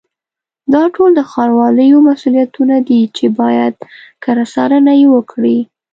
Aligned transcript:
دا 0.73 0.83
ټول 0.95 1.09
د 1.15 1.21
ښاروالیو 1.31 1.97
مسؤلیتونه 2.09 2.75
دي 2.87 3.01
چې 3.15 3.25
باید 3.39 3.75
کره 4.23 4.43
څارنه 4.53 4.93
یې 5.01 5.07
وکړي. 5.15 5.57